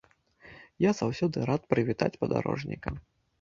[0.85, 2.89] Я заўсёды рад прывітаць падарожніка.